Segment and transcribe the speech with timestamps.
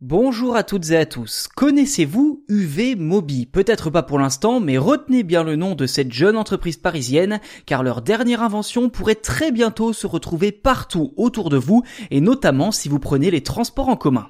[0.00, 1.48] Bonjour à toutes et à tous.
[1.56, 3.46] Connaissez-vous UV Mobi?
[3.46, 7.82] Peut-être pas pour l'instant, mais retenez bien le nom de cette jeune entreprise parisienne, car
[7.82, 11.82] leur dernière invention pourrait très bientôt se retrouver partout autour de vous,
[12.12, 14.28] et notamment si vous prenez les transports en commun.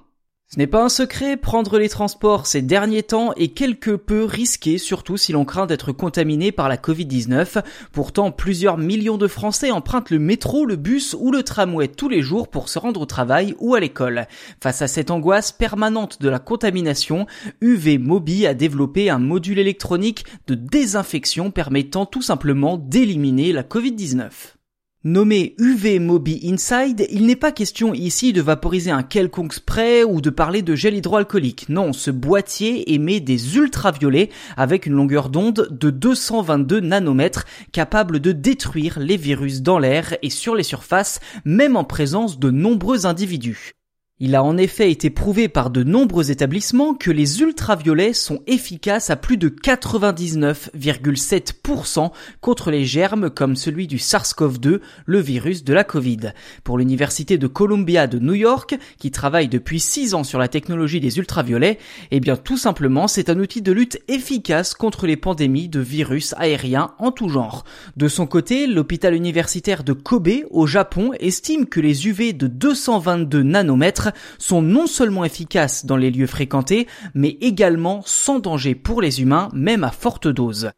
[0.50, 4.78] Ce n'est pas un secret, prendre les transports ces derniers temps est quelque peu risqué,
[4.78, 7.62] surtout si l'on craint d'être contaminé par la Covid-19.
[7.92, 12.22] Pourtant, plusieurs millions de Français empruntent le métro, le bus ou le tramway tous les
[12.22, 14.26] jours pour se rendre au travail ou à l'école.
[14.62, 17.26] Face à cette angoisse permanente de la contamination,
[17.60, 24.57] UV Mobi a développé un module électronique de désinfection permettant tout simplement d'éliminer la Covid-19.
[25.04, 30.20] Nommé UV Mobi Inside, il n'est pas question ici de vaporiser un quelconque spray ou
[30.20, 31.68] de parler de gel hydroalcoolique.
[31.68, 38.32] Non, ce boîtier émet des ultraviolets avec une longueur d'onde de 222 nanomètres capable de
[38.32, 43.77] détruire les virus dans l'air et sur les surfaces, même en présence de nombreux individus.
[44.20, 49.10] Il a en effet été prouvé par de nombreux établissements que les ultraviolets sont efficaces
[49.10, 55.84] à plus de 99,7% contre les germes comme celui du SARS-CoV-2, le virus de la
[55.84, 56.32] Covid.
[56.64, 60.98] Pour l'université de Columbia de New York, qui travaille depuis 6 ans sur la technologie
[60.98, 61.78] des ultraviolets,
[62.10, 66.34] eh bien tout simplement c'est un outil de lutte efficace contre les pandémies de virus
[66.38, 67.62] aériens en tout genre.
[67.96, 73.44] De son côté, l'hôpital universitaire de Kobe au Japon estime que les UV de 222
[73.44, 74.07] nanomètres
[74.38, 79.48] sont non seulement efficaces dans les lieux fréquentés, mais également sans danger pour les humains,
[79.52, 80.70] même à forte dose.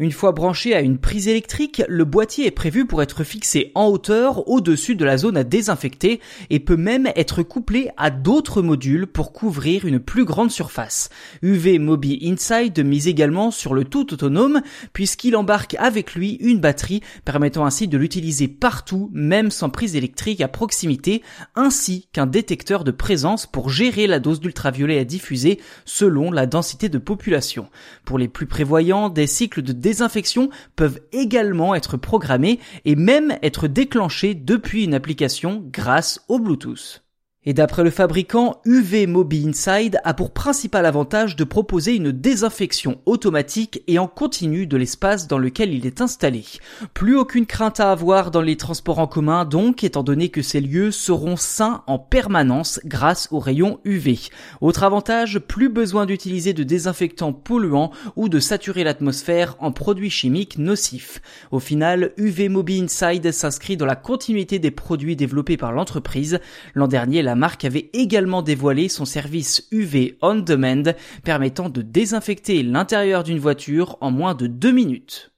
[0.00, 3.86] Une fois branché à une prise électrique, le boîtier est prévu pour être fixé en
[3.86, 9.08] hauteur au-dessus de la zone à désinfecter et peut même être couplé à d'autres modules
[9.08, 11.08] pour couvrir une plus grande surface.
[11.42, 17.02] UV Mobi Inside mise également sur le tout autonome puisqu'il embarque avec lui une batterie
[17.24, 21.22] permettant ainsi de l'utiliser partout même sans prise électrique à proximité
[21.56, 26.88] ainsi qu'un détecteur de présence pour gérer la dose d'ultraviolet à diffuser selon la densité
[26.88, 27.68] de population.
[28.04, 33.68] Pour les plus prévoyants, des cycles de désinfection peuvent également être programmées et même être
[33.68, 37.07] déclenchées depuis une application grâce au Bluetooth.
[37.48, 43.00] Et d'après le fabricant, UV Mobi Inside a pour principal avantage de proposer une désinfection
[43.06, 46.44] automatique et en continu de l'espace dans lequel il est installé.
[46.92, 50.60] Plus aucune crainte à avoir dans les transports en commun donc, étant donné que ces
[50.60, 54.18] lieux seront sains en permanence grâce aux rayons UV.
[54.60, 60.58] Autre avantage, plus besoin d'utiliser de désinfectants polluants ou de saturer l'atmosphère en produits chimiques
[60.58, 61.22] nocifs.
[61.50, 66.40] Au final, UV Mobi Inside s'inscrit dans la continuité des produits développés par l'entreprise.
[66.74, 70.92] L'an dernier, la marque avait également dévoilé son service UV On Demand
[71.24, 75.30] permettant de désinfecter l'intérieur d'une voiture en moins de deux minutes.